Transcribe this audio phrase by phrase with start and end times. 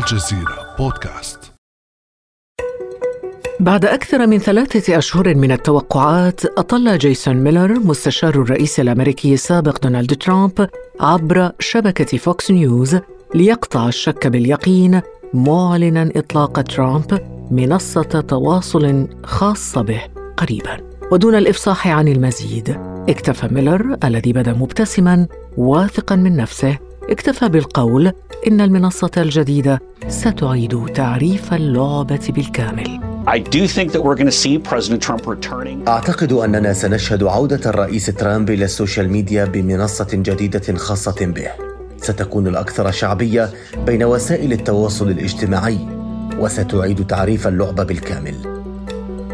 [0.00, 1.52] الجزيرة بودكاست.
[3.60, 10.14] بعد أكثر من ثلاثة أشهر من التوقعات أطل جيسون ميلر مستشار الرئيس الأمريكي السابق دونالد
[10.14, 10.68] ترامب
[11.00, 12.98] عبر شبكة فوكس نيوز
[13.34, 15.00] ليقطع الشك باليقين
[15.34, 17.20] معلنا إطلاق ترامب
[17.50, 20.02] منصة تواصل خاصة به
[20.36, 20.76] قريبا.
[21.12, 25.26] ودون الإفصاح عن المزيد اكتفى ميلر الذي بدا مبتسما
[25.56, 26.78] واثقا من نفسه
[27.08, 28.12] اكتفى بالقول
[28.46, 34.58] إن المنصة الجديدة ستعيد تعريف اللعبة بالكامل I do think that we're going to see
[34.58, 35.88] President Trump returning.
[35.88, 41.50] أعتقد أننا سنشهد عودة الرئيس ترامب إلى ال social media بمنصة جديدة خاصة به.
[42.02, 43.50] ستكون الأكثر شعبية
[43.86, 45.78] بين وسائل التواصل الاجتماعي
[46.38, 48.49] وستعيد تعريف اللعبة بالكامل.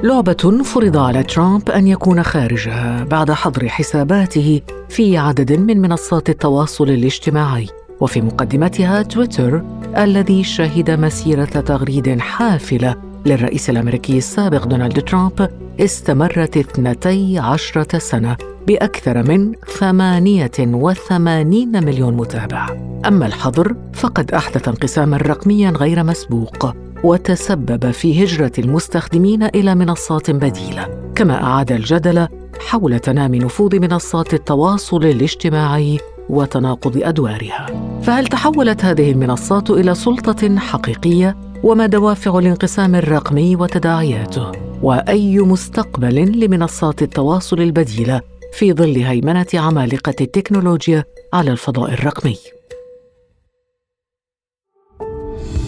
[0.02, 6.90] لعبة فرض على ترامب أن يكون خارجها بعد حظر حساباته في عدد من منصات التواصل
[6.90, 7.66] الاجتماعي
[8.00, 9.62] وفي مقدمتها تويتر
[9.96, 15.48] الذي شهد مسيرة تغريد حافلة للرئيس الأمريكي السابق دونالد ترامب
[15.80, 22.66] استمرت اثنتي عشرة سنة بأكثر من 88 مليون متابع.
[23.06, 26.85] أما الحظر فقد أحدث انقساما رقميا غير مسبوق.
[27.06, 32.28] وتسبب في هجرة المستخدمين إلى منصات بديلة كما أعاد الجدل
[32.68, 35.98] حول تنامي نفوذ منصات التواصل الاجتماعي
[36.28, 37.66] وتناقض أدوارها.
[38.02, 47.02] فهل تحولت هذه المنصات إلى سلطة حقيقية؟ وما دوافع الانقسام الرقمي وتداعياته؟ وأي مستقبل لمنصات
[47.02, 48.20] التواصل البديلة
[48.52, 52.36] في ظل هيمنة عمالقة التكنولوجيا على الفضاء الرقمي؟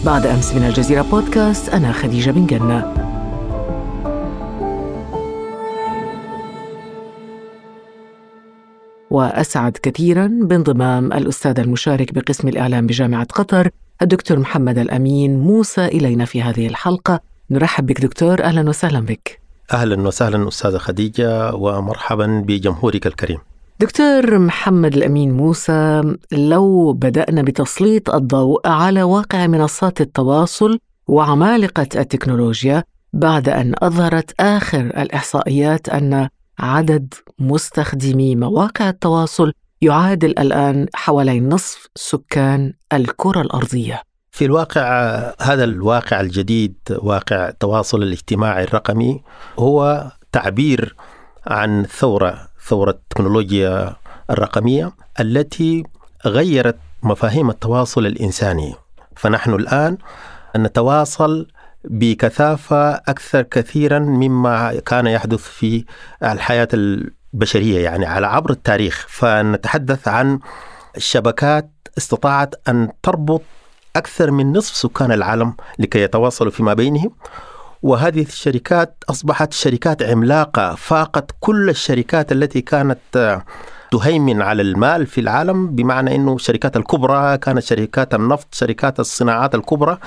[0.05, 2.93] بعد أمس من الجزيرة بودكاست أنا خديجة بن جنة.
[9.11, 13.69] وأسعد كثيرا بانضمام الأستاذ المشارك بقسم الإعلام بجامعة قطر
[14.01, 15.39] الدكتور محمد الأمين.
[15.39, 17.19] موسى إلينا في هذه الحلقة.
[17.51, 18.43] نرحب بك دكتور.
[18.43, 19.39] أهلا وسهلا بك.
[19.73, 23.39] أهلا وسهلا أستاذة خديجة ومرحبا بجمهورك الكريم.
[23.81, 26.01] دكتور محمد الأمين موسى
[26.31, 35.89] لو بدأنا بتسليط الضوء على واقع منصات التواصل وعمالقة التكنولوجيا بعد أن أظهرت آخر الإحصائيات
[35.89, 36.29] أن
[36.59, 44.01] عدد مستخدمي مواقع التواصل يعادل الآن حوالي نصف سكان الكرة الأرضية.
[44.31, 44.83] في الواقع
[45.41, 49.21] هذا الواقع الجديد واقع التواصل الاجتماعي الرقمي
[49.59, 50.95] هو تعبير
[51.47, 53.95] عن ثورة ثورة التكنولوجيا
[54.29, 55.83] الرقمية التي
[56.25, 58.75] غيرت مفاهيم التواصل الإنساني.
[59.15, 59.97] فنحن الآن
[60.57, 61.47] نتواصل
[61.83, 65.85] بكثافة أكثر كثيرا مما كان يحدث في
[66.23, 69.05] الحياة البشرية يعني على عبر التاريخ.
[69.09, 70.39] فنتحدث عن
[70.97, 73.41] شبكات استطاعت أن تربط
[73.95, 77.11] أكثر من نصف سكان العالم لكي يتواصلوا فيما بينهم.
[77.81, 83.43] وهذه الشركات أصبحت شركات عملاقة فاقت كل الشركات التي كانت
[83.91, 89.97] تهيمن على المال في العالم بمعنى أنه الشركات الكبرى كانت شركات النفط شركات الصناعات الكبرى.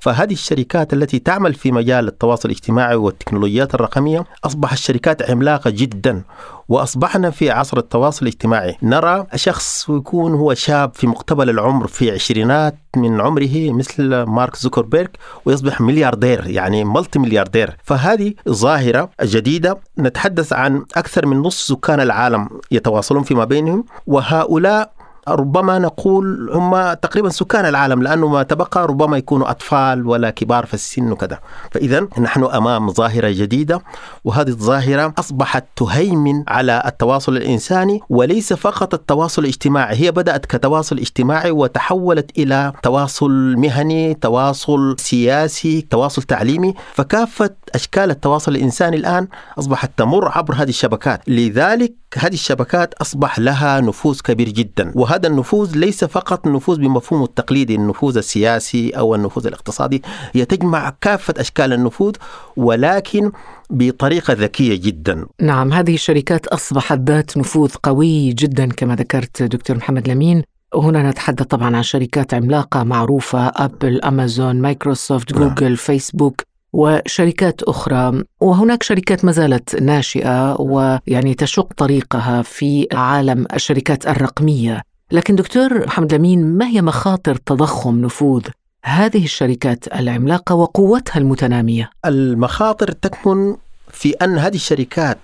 [0.00, 6.22] فهذه الشركات التي تعمل في مجال التواصل الاجتماعي والتكنولوجيات الرقمية أصبحت شركات عملاقة جدا
[6.68, 8.76] وأصبحنا في عصر التواصل الاجتماعي.
[8.82, 15.08] نرى شخص يكون هو شاب في مقتبل العمر في عشرينات من عمره مثل مارك زوكربيرغ
[15.44, 19.78] ويصبح ملياردير يعني ملتي ملياردير فهذه ظاهرة جديدة.
[19.98, 24.92] نتحدث عن أكثر من نصف سكان العالم يتواصلون فيما بينهم وهؤلاء
[25.28, 30.74] ربما نقول هم تقريبا سكان العالم لأنه ما تبقى ربما يكونوا أطفال ولا كبار في
[30.74, 31.38] السن وكذا.
[31.70, 33.80] فاذا نحن أمام ظاهرة جديدة
[34.24, 41.50] وهذه الظاهرة أصبحت تهيمن على التواصل الإنساني وليس فقط التواصل الاجتماعي هي بدأت كتواصل اجتماعي
[41.50, 46.74] وتحولت إلى تواصل مهني تواصل سياسي تواصل تعليمي.
[46.94, 51.20] فكافة أشكال التواصل الإنساني الآن أصبحت تمر عبر هذه الشبكات.
[51.28, 57.74] لذلك هذه الشبكات أصبح لها نفوذ كبير جدا وهذا النفوذ ليس فقط النفوذ بمفهومه التقليدي
[57.74, 60.02] النفوذ السياسي أو النفوذ الاقتصادي
[60.32, 62.12] هي تجمع كافة أشكال النفوذ
[62.56, 63.32] ولكن
[63.70, 65.26] بطريقة ذكية جدا.
[65.40, 70.42] نعم هذه الشركات أصبحت ذات نفوذ قوي جدا كما ذكرت دكتور محمد لمين
[70.74, 75.74] وهنا نتحدث طبعا عن شركات عملاقة معروفة ابل، امازون، مايكروسوفت، جوجل، نعم.
[75.74, 76.42] فيسبوك
[76.72, 85.34] وشركات أخرى وهناك شركات ما زالت ناشئة ويعني تشق طريقها في عالم الشركات الرقمية لكن
[85.34, 88.42] دكتور محمد لمين ما هي مخاطر تضخم نفوذ
[88.84, 93.56] هذه الشركات العملاقة وقوتها المتنامية؟ المخاطر تكمن
[93.90, 95.18] في أن هذه الشركات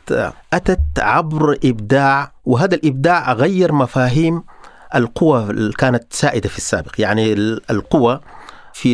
[0.53, 4.43] أتت عبر إبداع وهذا الإبداع غير مفاهيم
[4.95, 6.93] القوى اللي كانت سائدة في السابق.
[6.99, 7.33] يعني
[7.71, 8.21] القوى
[8.73, 8.93] في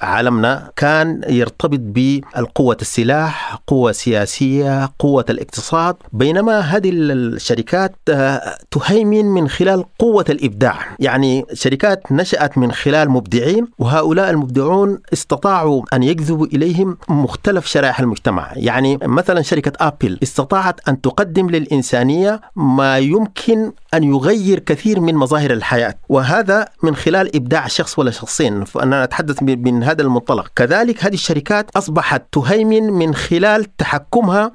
[0.00, 5.96] عالمنا كان يرتبط بالقوة السلاح قوة سياسية قوة الاقتصاد.
[6.12, 10.96] بينما هذه الشركات آه، تهيمن من خلال قوة الإبداع.
[10.98, 18.52] يعني شركات نشأت من خلال مبدعين وهؤلاء المبدعون استطاعوا أن يجذبوا إليهم مختلف شرائح المجتمع.
[18.56, 25.50] يعني مثلا شركة أبل استطاعت أن تقدم للإنسانية ما يمكن أن يغير كثير من مظاهر
[25.50, 25.94] الحياة.
[26.08, 28.64] وهذا من خلال إبداع شخص ولا شخصين.
[28.64, 29.52] فأنا أتحدث من
[29.88, 30.48] هذا المنطلق.
[30.56, 34.52] كذلك هذه الشركات أصبحت تهيمن من خلال تحكمها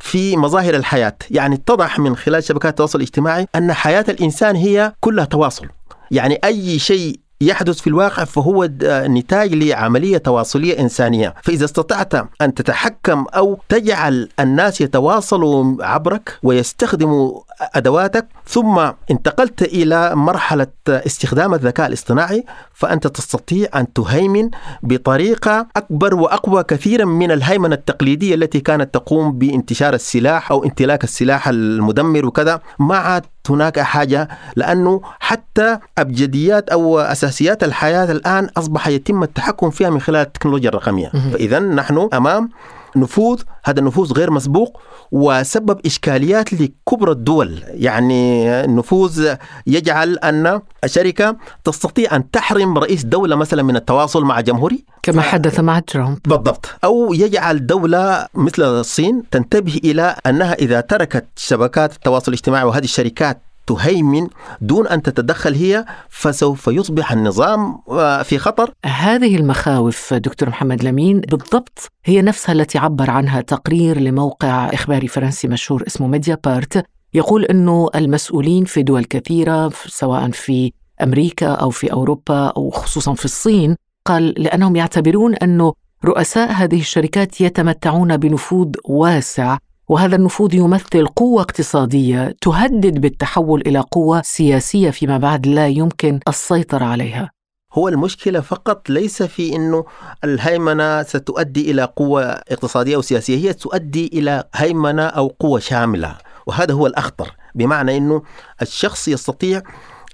[0.00, 1.16] في مظاهر الحياة.
[1.30, 5.66] يعني اتضح من خلال شبكات التواصل الاجتماعي أن حياة الإنسان هي كلها تواصل.
[6.10, 11.34] يعني أي شيء يحدث في الواقع فهو نتاج لعملية تواصلية إنسانية.
[11.42, 20.66] فإذا استطعت أن تتحكم أو تجعل الناس يتواصلوا عبرك ويستخدموا أدواتك ثم انتقلت إلى مرحلة
[20.88, 22.44] استخدام الذكاء الاصطناعي
[22.74, 24.50] فأنت تستطيع أن تهيمن
[24.82, 31.48] بطريقة أكبر وأقوى كثيرا من الهيمنة التقليدية التي كانت تقوم بانتشار السلاح أو امتلاك السلاح
[31.48, 32.60] المدمر وكذا.
[32.78, 39.90] ما عاد هناك حاجة لأنه حتى أبجديات أو أساسيات الحياة الآن أصبح يتم التحكم فيها
[39.90, 41.08] من خلال التكنولوجيا الرقمية.
[41.08, 42.50] فإذا نحن أمام
[42.96, 44.80] نفوذ هذا النفوذ غير مسبوق
[45.12, 47.62] وسبب إشكاليات لكبرى الدول.
[47.66, 49.34] يعني النفوذ
[49.66, 54.84] يجعل أن الشركة تستطيع أن تحرم رئيس دولة مثلا من التواصل مع جمهوره.
[55.02, 56.18] كما حدث مع ترامب.
[56.24, 56.66] بالضبط.
[56.84, 63.42] أو يجعل دولة مثل الصين تنتبه إلى أنها إذا تركت شبكات التواصل الاجتماعي وهذه الشركات
[63.66, 64.28] تهيمن
[64.60, 68.72] دون أن تتدخل هي فسوف يصبح النظام آه، في خطر.
[68.84, 75.48] هذه المخاوف دكتور محمد لمين بالضبط هي نفسها التي عبر عنها تقرير لموقع اخباري فرنسي
[75.48, 76.84] مشهور اسمه ميديا بارت
[77.14, 80.72] يقول إنه المسؤولين في دول كثيرة سواء في
[81.02, 85.72] أمريكا أو في أوروبا أو خصوصا في الصين قال لأنهم يعتبرون إنه
[86.04, 89.58] رؤساء هذه الشركات يتمتعون بنفوذ واسع
[89.88, 96.84] وهذا النفوذ يمثل قوة اقتصادية تهدد بالتحول إلى قوة سياسية فيما بعد لا يمكن السيطرة
[96.84, 97.30] عليها.
[97.72, 99.84] هو المشكلة فقط ليس في أنه
[100.24, 106.16] الهيمنة ستؤدي إلى قوة اقتصادية أو سياسية هي تؤدي إلى هيمنة أو قوة شاملة
[106.46, 108.22] وهذا هو الأخطر بمعنى أنه
[108.62, 109.62] الشخص يستطيع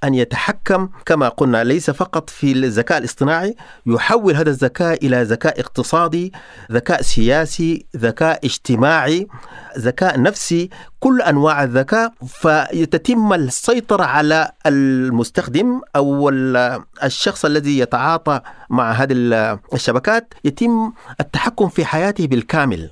[0.04, 3.56] أن يتحكم كما قلنا ليس فقط في الذكاء الاصطناعي
[3.86, 6.32] يحول هذا الذكاء إلى ذكاء اقتصادي
[6.72, 9.28] ذكاء سياسي ذكاء اجتماعي
[9.78, 10.70] ذكاء نفسي
[11.00, 12.12] كل أنواع الذكاء.
[12.28, 16.28] فتتم السيطرة على المستخدم أو
[17.04, 18.40] الشخص الذي يتعاطى
[18.70, 19.12] مع هذه
[19.74, 20.34] الشبكات.
[20.44, 22.90] يتم التحكم في حياته بالكامل.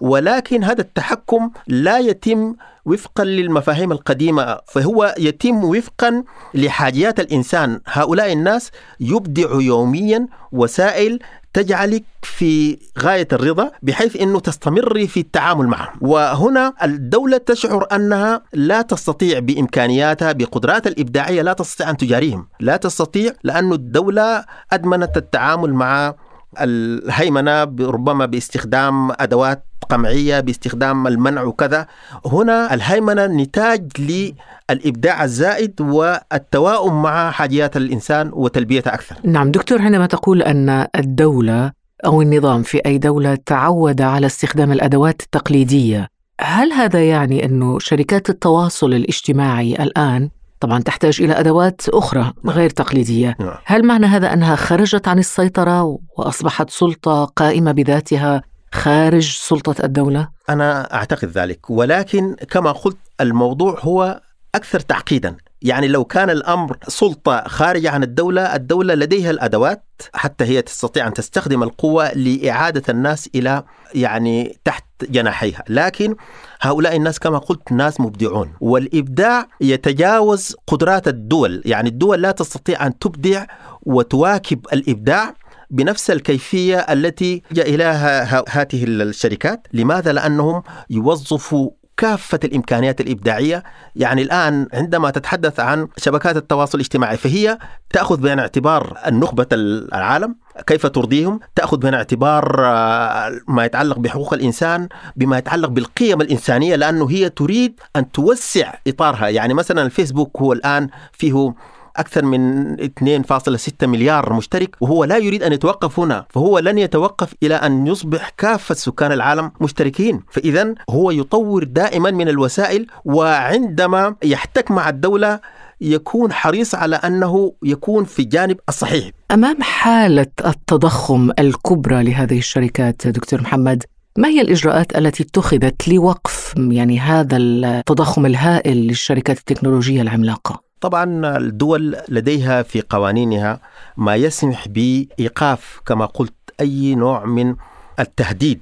[0.00, 2.54] ولكن هذا التحكم لا يتم
[2.84, 6.24] وفقا للمفاهيم القديمة فهو يتم وفقا
[6.54, 7.80] لحاجيات الإنسان.
[7.86, 8.70] هؤلاء الناس
[9.00, 11.18] يبدع يوميا وسائل
[11.54, 15.92] تجعلك في غاية الرضا بحيث أنه تستمري في التعامل معه.
[16.00, 22.48] وهنا الدولة تشعر أنها لا تستطيع بإمكانياتها بقدرات الإبداعية لا تستطيع أن تجاريهم.
[22.60, 26.14] لا تستطيع لأن الدولة أدمنت التعامل مع
[26.60, 31.86] الهيمنة ربما باستخدام أدوات قمعية باستخدام المنع وكذا.
[32.26, 39.16] هنا الهيمنة نتاج للإبداع الزائد والتواؤم مع حاجيات الإنسان وتلبيتها أكثر.
[39.24, 41.72] نعم دكتور عندما تقول أن الدولة
[42.06, 46.08] أو النظام في أي دولة تعود على استخدام الأدوات التقليدية
[46.40, 53.36] هل هذا يعني أنه شركات التواصل الاجتماعي الآن طبعا تحتاج إلى أدوات أخرى غير تقليدية
[53.40, 53.56] نعم.
[53.64, 60.94] هل معنى هذا أنها خرجت عن السيطرة وأصبحت سلطة قائمة بذاتها خارج سلطة الدولة؟ أنا
[60.94, 64.20] أعتقد ذلك ولكن كما قلت الموضوع هو
[64.54, 69.84] أكثر تعقيدا يعني لو كان الأمر سلطة خارجة عن الدولة، الدولة لديها الأدوات
[70.14, 73.62] حتى هي تستطيع أن تستخدم القوة لإعادة الناس إلى
[73.94, 76.16] يعني تحت جناحيها، لكن
[76.60, 82.98] هؤلاء الناس كما قلت ناس مبدعون، والإبداع يتجاوز قدرات الدول، يعني الدول لا تستطيع أن
[82.98, 83.44] تبدع
[83.82, 85.34] وتواكب الإبداع
[85.70, 89.66] بنفس الكيفية التي جاء إليها هذه الشركات.
[89.72, 93.62] لماذا؟ لأنهم يوظفوا كافة الإمكانيات الإبداعية.
[93.96, 97.58] يعني الآن عندما تتحدث عن شبكات التواصل الاجتماعي فهي
[97.90, 100.36] تأخذ بعين اعتبار النخبة العالم
[100.66, 107.10] كيف ترضيهم؟ تأخذ بعين اعتبار آه، ما يتعلق بحقوق الإنسان بما يتعلق بالقيم الإنسانية لأنه
[107.10, 109.28] هي تريد أن توسع إطارها.
[109.28, 111.54] يعني مثلا الفيسبوك هو الآن فيه
[112.00, 117.54] أكثر من 2.6 مليار مشترك وهو لا يريد أن يتوقف هنا فهو لن يتوقف إلى
[117.54, 124.88] أن يصبح كافة سكان العالم مشتركين فإذا هو يطور دائما من الوسائل وعندما يحتك مع
[124.88, 125.40] الدولة
[125.80, 129.10] يكون حريص على أنه يكون في الجانب الصحيح.
[129.30, 133.84] أمام حالة التضخم الكبرى لهذه الشركات دكتور محمد،
[134.18, 141.96] ما هي الإجراءات التي اتخذت لوقف يعني هذا التضخم الهائل للشركات التكنولوجية العملاقة؟ طبعا الدول
[142.08, 143.60] لديها في قوانينها
[143.96, 147.56] ما يسمح بإيقاف كما قلت أي نوع من
[148.00, 148.60] التهديد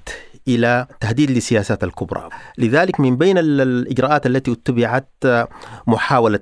[0.49, 2.29] إلى تهديد للسياسات الكبرى،
[2.59, 5.09] لذلك من بين الإجراءات التي اتبعت
[5.87, 6.41] محاولة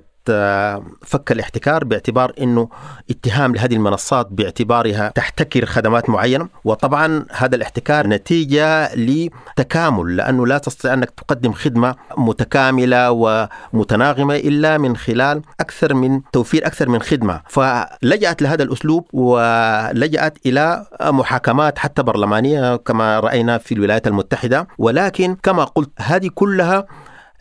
[1.05, 2.69] فك الاحتكار باعتبار إنه
[3.09, 6.47] اتهام لهذه المنصات باعتبارها تحتكر خدمات معينة.
[6.63, 14.97] وطبعا هذا الاحتكار نتيجة لتكامل لأنه لا تستطيع أنك تقدم خدمة متكاملة ومتناغمة إلا من
[14.97, 17.41] خلال أكثر من توفير أكثر من خدمة.
[17.47, 24.67] فلجأت لهذا الأسلوب ولجأت إلى محاكمات حتى برلمانية كما رأينا في الولايات المتحدة.
[24.77, 26.85] ولكن كما قلت هذه كلها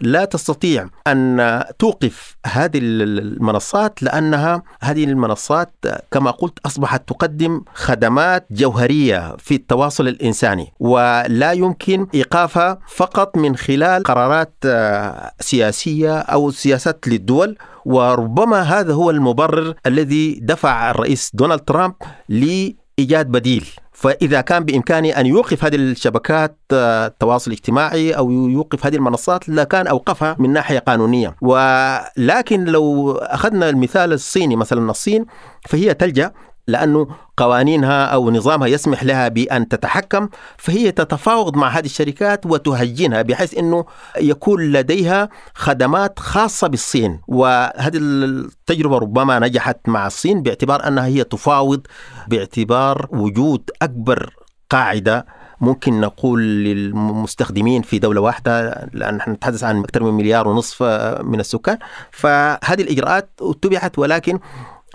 [0.02, 5.75] لا تستطيع أن توقف هذه المنصات لأنها هذه المنصات
[6.11, 14.02] كما قلت أصبحت تقدم خدمات جوهرية في التواصل الإنساني ولا يمكن ايقافها فقط من خلال
[14.02, 14.54] قرارات
[15.40, 21.94] سياسية أو سياسات للدول وربما هذا هو المبرر الذي دفع الرئيس دونالد ترامب
[22.28, 23.66] لإيجاد بديل.
[24.02, 29.87] فإذا كان بإمكانه أن يوقف هذه الشبكات آه، التواصل الاجتماعي أو يوقف هذه المنصات لكان
[29.87, 31.37] أوقفها من ناحية قانونية.
[31.40, 35.26] ولكن لو أخذنا المثال الصيني مثلا الصين
[35.68, 36.32] فهي تلجأ
[36.69, 43.59] لأنه قوانينها أو نظامها يسمح لها بأن تتحكم فهي تتفاوض مع هذه الشركات وتهجنها بحيث
[43.59, 43.85] أنه
[44.21, 47.21] يكون لديها خدمات خاصة بالصين.
[47.28, 51.87] وهذه التجربة ربما نجحت مع الصين باعتبار أنها هي تفاوض
[52.28, 54.35] باعتبار وجود أكبر
[54.71, 55.26] قاعدة
[55.61, 60.83] ممكن نقول للمستخدمين في دولة واحدة لأن نحن نتحدث عن أكثر من مليار ونصف
[61.23, 61.78] من السكان.
[62.11, 64.38] فهذه الإجراءات اتبعت ولكن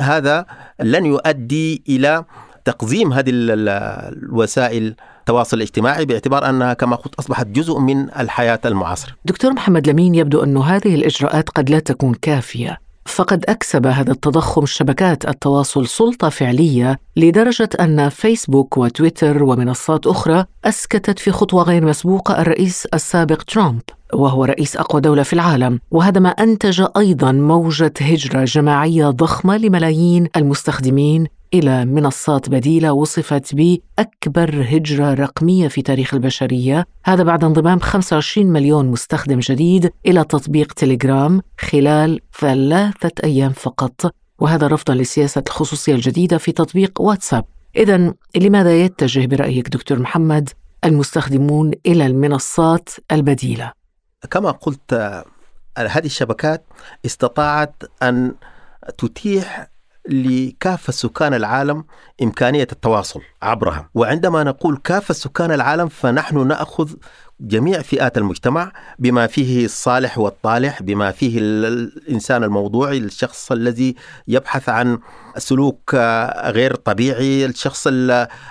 [0.01, 0.45] هذا
[0.79, 2.23] لن يؤدي إلى
[2.65, 9.13] تقزيم هذه الوسائل التواصل الاجتماعي باعتبار أنها كما قلت أصبحت جزء من الحياة المعاصرة.
[9.25, 12.77] دكتور محمد لمين يبدو انه هذه الإجراءات قد لا تكون كافية.
[13.05, 21.19] فقد أكسب هذا التضخم شبكات التواصل سلطة فعلية لدرجة أن فيسبوك وتويتر ومنصات أخرى أسكتت
[21.19, 23.81] في خطوة غير مسبوقة الرئيس السابق ترامب
[24.13, 30.27] وهو رئيس أقوى دولة في العالم وهذا ما أنتج أيضا موجة هجرة جماعية ضخمة لملايين
[30.35, 38.47] المستخدمين إلى منصات بديلة وصفت بأكبر هجرة رقمية في تاريخ البشرية، هذا بعد انضمام 25
[38.47, 46.37] مليون مستخدم جديد إلى تطبيق تليجرام خلال ثلاثة أيام فقط، وهذا رفضا لسياسه الخصوصية الجديدة
[46.37, 47.45] في تطبيق واتساب.
[47.75, 50.49] اذا لماذا يتجه برأيك دكتور محمد
[50.85, 53.76] المستخدمون إلى المنصات البديلة؟
[54.25, 54.93] كما قلت
[55.77, 56.65] هذه الشبكات
[57.05, 58.35] استطاعت أن
[58.97, 59.67] تتيح
[60.09, 61.85] لكافة سكان العالم
[62.23, 63.21] إمكانية التواصل.
[63.41, 63.89] عبرها.
[63.93, 66.89] وعندما نقول كافة سكان العالم فنحن نأخذ
[67.39, 73.95] جميع فئات المجتمع بما فيه الصالح والطالح بما فيه الإنسان الموضوعي الشخص الذي
[74.27, 74.99] يبحث عن
[75.37, 75.95] سلوك
[76.45, 77.87] غير طبيعي الشخص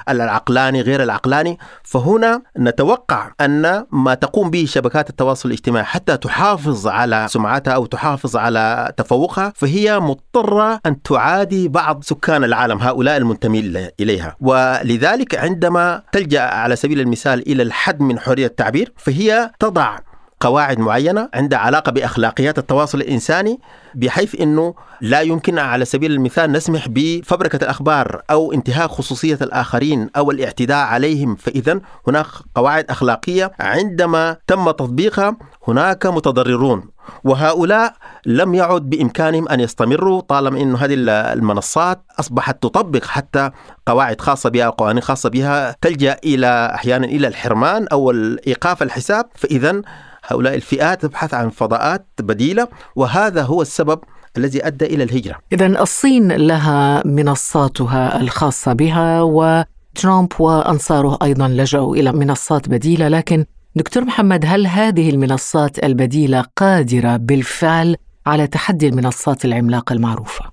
[0.08, 1.58] العقلاني غير العقلاني.
[1.82, 8.36] فهنا نتوقع أن ما تقوم به شبكات التواصل الاجتماعي حتى تحافظ على سمعتها أو تحافظ
[8.36, 14.36] على تفوقها فهي مضطرة أن تعادي بعض سكان العالم هؤلاء المنتمين إليها.
[14.84, 19.98] ولذلك عندما تلجأ على سبيل المثال إلى الحد من التعبير التعبير فهي تضع
[20.40, 23.60] قواعد معينة عندها علاقة بأخلاقيات التواصل الإنساني
[23.94, 30.30] بحيث إنه لا يمكن على سبيل المثال نسمح بفبركة الأخبار أو انتهاك خصوصية الآخرين أو
[30.30, 31.36] الاعتداء عليهم.
[31.36, 35.36] فاذا هناك قواعد أخلاقية عندما تم تطبيقها
[35.68, 36.95] هناك متضررون.
[37.24, 37.94] وهؤلاء
[38.26, 43.50] لم يعد بإمكانهم أن يستمروا طالما انه هذه المنصات أصبحت تطبق حتى
[43.86, 48.10] قواعد خاصة بها وقوانين خاصة بها تلجأ إلى أحيانا إلى الحرمان أو
[48.46, 49.82] ايقاف الحساب فاذا
[50.24, 54.00] هؤلاء الفئات تبحث عن فضاءات بديلة وهذا هو السبب
[54.36, 55.38] الذي أدى إلى الهجرة.
[55.52, 63.44] اذا الصين لها منصاتها الخاصة بها وترامب وأنصاره أيضا لجأوا إلى منصات بديلة لكن
[63.76, 70.44] دكتور محمد هل هذه المنصات البديلة قادرة بالفعل على تحدي المنصات العملاقة المعروفة؟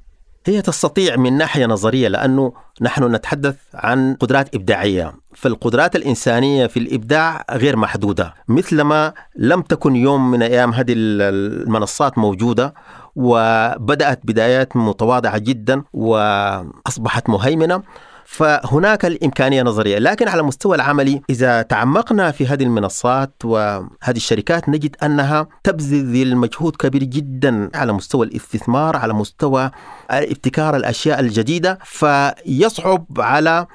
[0.46, 7.46] هي تستطيع من ناحية نظرية لأنه نحن نتحدث عن قدرات إبداعية، فالقدرات الإنسانية في الإبداع
[7.52, 12.74] غير محدودة، مثلما لم تكن يوم من أيام هذه المنصات موجودة
[13.16, 17.84] وبدأت بدايات متواضعة جدا وأصبحت مهيمنة
[18.26, 24.96] فهناك الإمكانية نظرية لكن على المستوى العملي إذا تعمقنا في هذه المنصات وهذه الشركات نجد
[25.04, 29.72] أنها تبذل مجهود كبير جدا على مستوى الاستثمار على مستوى
[30.10, 31.80] ابتكار الأشياء الجديدة.
[31.84, 33.68] فيصعب على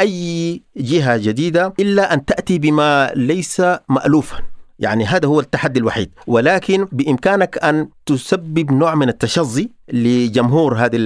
[0.00, 4.38] أي جهة جديدة إلا أن تأتي بما ليس مألوفا.
[4.78, 6.10] يعني هذا هو التحدي الوحيد.
[6.26, 10.96] ولكن بإمكانك أن تسبب نوع من التشظي لجمهور هذه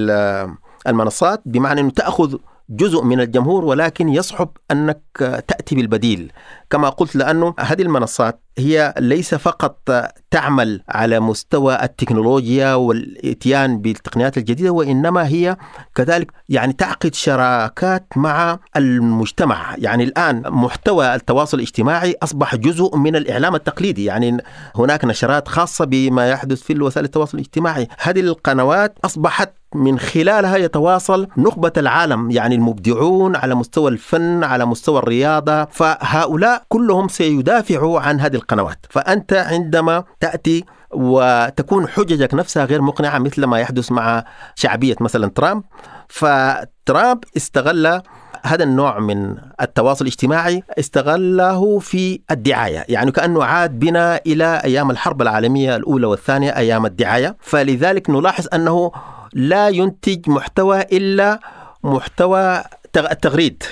[0.86, 2.36] المنصات بمعنى أن تأخذ
[2.70, 5.02] جزء من الجمهور ولكن يصعب أنك
[5.48, 6.32] تأتي بالبديل.
[6.70, 9.90] كما قلت لأنه هذه المنصات هي ليس فقط
[10.30, 15.56] تعمل على مستوى التكنولوجيا والإتيان بالتقنيات الجديدة وإنما هي
[15.94, 23.54] كذلك يعني تعقد شراكات مع المجتمع، يعني الآن محتوى التواصل الاجتماعي أصبح جزء من الإعلام
[23.54, 24.36] التقليدي، يعني
[24.76, 31.28] هناك نشرات خاصة بما يحدث في وسائل التواصل الاجتماعي، هذه القنوات أصبحت من خلالها يتواصل
[31.36, 35.64] نخبة العالم يعني المبدعون على مستوى الفن على مستوى الرياضة.
[35.64, 38.86] فهؤلاء كلهم سيدافعوا عن هذه القنوات.
[38.90, 44.24] فأنت عندما تأتي وتكون حججك نفسها غير مقنعة مثل ما يحدث مع
[44.54, 45.62] شعبية مثلا ترامب
[46.08, 48.02] فترامب استغل
[48.42, 52.84] هذا النوع من التواصل الاجتماعي استغله في الدعاية.
[52.88, 57.36] يعني كأنه عاد بنا إلى أيام الحرب العالمية الأولى والثانية أيام الدعاية.
[57.40, 58.92] فلذلك نلاحظ أنه
[59.32, 61.40] لا ينتج محتوى إلا
[61.84, 62.62] محتوى
[62.96, 63.62] التغريد.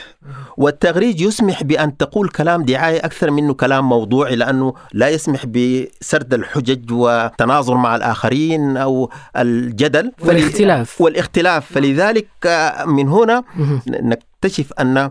[0.57, 6.93] والتغريد يسمح بأن تقول كلام دعاية أكثر منه كلام موضوعي لأنه لا يسمح بسرد الحجج
[6.93, 10.13] وتناظر مع الآخرين أو الجدل.
[10.21, 11.01] والاختلاف.
[11.01, 11.73] والاختلاف.
[11.73, 12.29] فلذلك
[12.87, 13.45] من هنا
[13.87, 15.11] نكتشف أن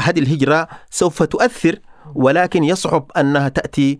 [0.00, 1.78] هذه الهجرة سوف تؤثر
[2.14, 3.98] ولكن يصعب أنها تأتي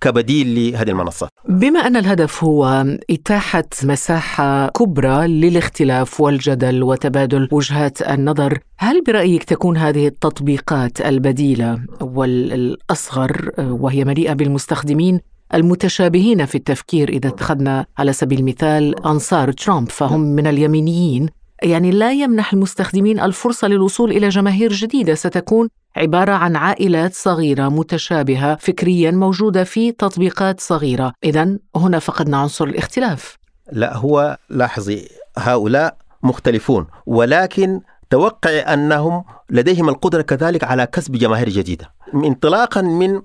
[0.00, 8.58] كبديل لهذه المنصات بما أن الهدف هو إتاحة مساحة كبرى للاختلاف والجدل وتبادل وجهات النظر
[8.78, 15.20] هل برأيك تكون هذه التطبيقات البديلة والأصغر وهي مليئة بالمستخدمين
[15.54, 21.28] المتشابهين في التفكير إذا اتخذنا على سبيل المثال أنصار ترامب فهم من اليمينيين؟
[21.62, 25.14] يعني لا يمنح المستخدمين الفرصة للوصول إلى جماهير جديدة.
[25.14, 31.12] ستكون عبارة عن عائلات صغيرة متشابهة فكريا موجودة في تطبيقات صغيرة.
[31.24, 33.38] إذا هنا فقدنا عنصر الاختلاف.
[33.72, 35.08] لا هو لاحظي
[35.38, 37.80] هؤلاء مختلفون ولكن
[38.10, 41.92] توقع أنهم لديهم القدرة كذلك على كسب جماهير جديدة.
[42.14, 43.22] انطلاقا من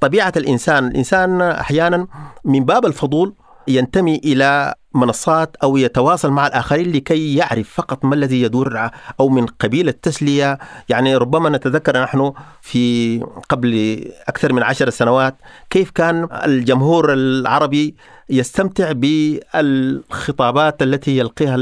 [0.00, 2.06] طبيعة الإنسان الإنسان أحيانا
[2.44, 3.34] من باب الفضول
[3.68, 9.46] ينتمي إلى منصات أو يتواصل مع الآخرين لكي يعرف فقط ما الذي يدور أو من
[9.46, 10.58] قبيل التسلية.
[10.88, 13.18] يعني ربما نتذكر نحن في
[13.48, 15.36] قبل أكثر من عشر سنوات
[15.70, 17.96] كيف كان الجمهور العربي
[18.30, 21.56] يستمتع بالخطابات التي يلقيها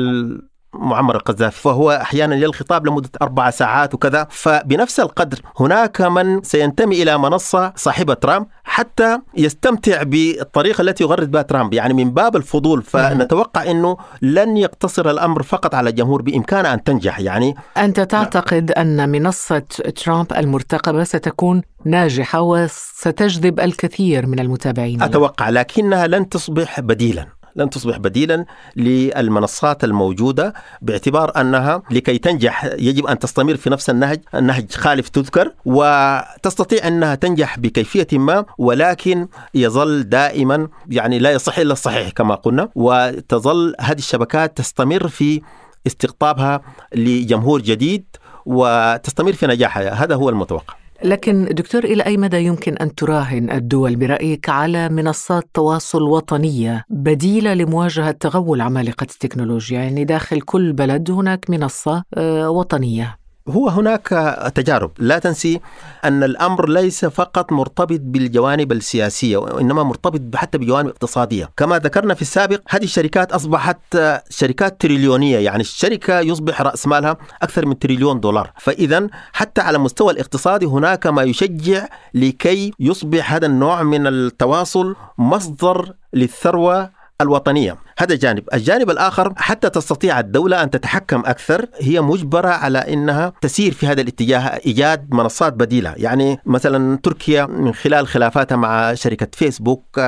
[0.78, 1.60] معمر القذافي.
[1.60, 4.26] فهو أحيانا يلقي خطاب لمدة أربع ساعات وكذا.
[4.30, 11.42] فبنفس القدر هناك من سينتمي إلى منصة صاحبة ترامب حتى يستمتع بالطريقة التي يغرد بها
[11.42, 11.74] ترامب.
[11.74, 17.20] يعني من باب الفضول فنتوقع إنه لن يقتصر الأمر فقط على الجمهور بامكانها أن تنجح.
[17.20, 19.58] يعني أنت تعتقد أن منصة
[20.04, 27.37] ترامب المرتقبة ستكون ناجحة وستجذب الكثير من المتابعين أتوقع لكنها لن تصبح بديلا.
[27.58, 28.44] لن تصبح بديلا
[28.76, 35.52] للمنصات الموجودة باعتبار أنها لكي تنجح يجب أن تستمر في نفس النهج النهج خالف تذكر
[35.64, 42.68] وتستطيع أنها تنجح بكيفية ما ولكن يظل دائما يعني لا يصح إلا الصحيح كما قلنا
[42.74, 45.42] وتظل هذه الشبكات تستمر في
[45.86, 46.60] استقطابها
[46.94, 48.04] لجمهور جديد
[48.46, 49.90] وتستمر في نجاحها.
[49.90, 50.74] هذا هو المتوقع.
[51.04, 57.54] لكن دكتور إلى أي مدى يمكن أن تراهن الدول برأيك على منصات تواصل وطنية بديلة
[57.54, 63.17] لمواجهة تغول عمالقة التكنولوجيا؟ يعني داخل كل بلد هناك منصة آه، وطنية.
[63.50, 64.08] هو هناك
[64.54, 64.90] تجارب.
[64.98, 65.60] لا تنسي
[66.04, 71.50] أن الأمر ليس فقط مرتبط بالجوانب السياسية وإنما مرتبط حتى بجوانب اقتصادية.
[71.56, 73.98] كما ذكرنا في السابق هذه الشركات أصبحت
[74.30, 78.52] شركات تريليونية يعني الشركة يصبح رأس مالها أكثر من تريليون دولار.
[78.58, 85.92] فإذا حتى على المستوى الاقتصادي هناك ما يشجع لكي يصبح هذا النوع من التواصل مصدر
[86.12, 87.76] للثروة الوطنية.
[87.98, 88.44] هذا جانب.
[88.54, 94.00] الجانب الآخر حتى تستطيع الدولة أن تتحكم أكثر هي مجبرة على أنها تسير في هذا
[94.00, 95.94] الاتجاه إيجاد منصات بديلة.
[95.96, 100.00] يعني مثلا تركيا من خلال خلافاتها مع شركة فيسبوك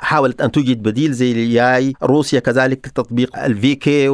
[0.00, 1.94] حاولت أن توجد بديل زي الياي.
[2.02, 4.08] روسيا كذلك تطبيق الفيكي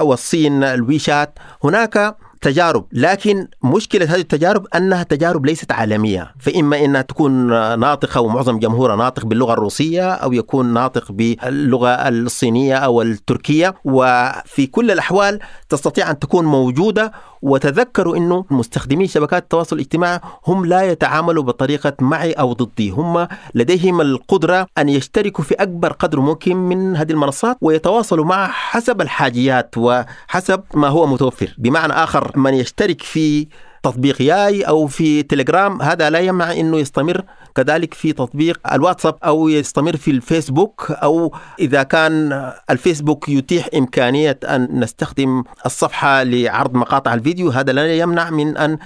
[0.00, 1.38] والصين الويشات.
[1.64, 2.84] هناك تجارب.
[2.92, 6.34] لكن مشكلة هذه التجارب أنها تجارب ليست عالمية.
[6.40, 7.32] فإما أنها تكون
[7.80, 13.74] ناطقة ومعظم جمهورها ناطق باللغة الروسية أو يكون ناطق باللغة الصينية أو التركية.
[13.84, 17.12] وفي كل الأحوال تستطيع أن تكون موجودة.
[17.42, 22.90] وتذكروا أنه مستخدمي شبكات التواصل الاجتماعي هم لا يتعاملوا بطريقة معي أو ضدي.
[22.90, 29.00] هم لديهم القدرة أن يشتركوا في أكبر قدر ممكن من هذه المنصات ويتواصلوا معها حسب
[29.00, 31.54] الحاجيات وحسب ما هو متوفر.
[31.58, 33.46] بمعنى آخر من يشترك في
[33.82, 37.22] تطبيق ياي أو في تليجرام هذا لا يمنع إنه يستمر
[37.54, 44.80] كذلك في تطبيق الواتساب أو يستمر في الفيسبوك أو إذا كان الفيسبوك يتيح إمكانية أن
[44.80, 48.78] نستخدم الصفحة لعرض مقاطع الفيديو هذا لا يمنع من أن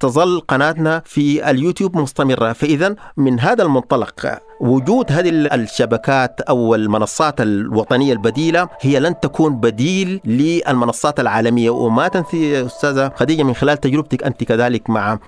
[0.00, 2.52] تظل قناتنا في اليوتيوب مستمرة.
[2.52, 10.20] فإذا من هذا المنطلق وجود هذه الشبكات أو المنصات الوطنية البديلة هي لن تكون بديل
[10.24, 11.70] للمنصات العالمية.
[11.70, 15.18] وما تنسي أستاذة خديجة من خلال تجربتك أنت كذلك مع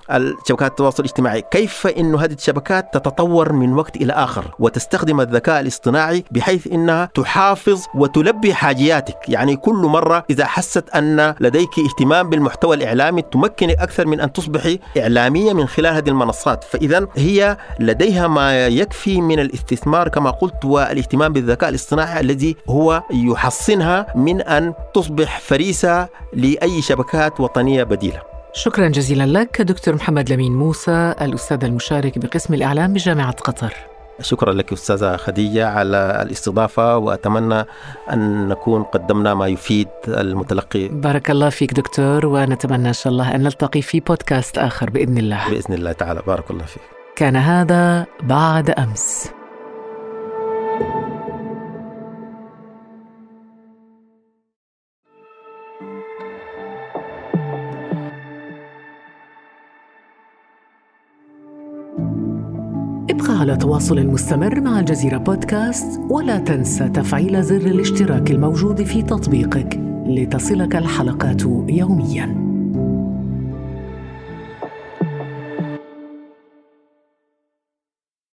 [0.49, 6.23] شبكات التواصل الاجتماعي كيف إنه هذه الشبكات تتطور من وقت إلى آخر وتستخدم الذكاء الاصطناعي
[6.31, 13.21] بحيث إنها تحافظ وتلبي حاجياتك؟ يعني كل مرة إذا حست أن لديك اهتمام بالمحتوى الإعلامي
[13.21, 16.63] تمكنك أكثر من أن تصبحي إعلامية من خلال هذه المنصات.
[16.63, 24.05] فإذا هي لديها ما يكفي من الاستثمار كما قلت والاهتمام بالذكاء الاصطناعي الذي هو يحصنها
[24.15, 28.21] من أن تصبح فريسة لأي شبكات وطنية بديلة.
[28.53, 33.73] شكرا جزيلا لك دكتور محمد لمين موسى الأستاذ المشارك بقسم الإعلام بجامعة قطر.
[34.21, 37.65] شكرا لك أستاذة خديجة على الاستضافة وأتمنى
[38.13, 40.87] أن نكون قدمنا ما يفيد المتلقي.
[40.87, 45.49] بارك الله فيك دكتور ونتمنى إن شاء الله أن نلتقي في بودكاست آخر بإذن الله.
[45.49, 46.21] بإذن الله تعالى.
[46.27, 47.00] بارك الله فيك.
[47.15, 49.31] كان هذا بعد أمس.
[63.09, 69.79] ابقى على تواصل مستمر مع الجزيرة بودكاست ولا تنسى تفعيل زر الاشتراك الموجود في تطبيقك
[70.05, 72.50] لتصلك الحلقات يومياً.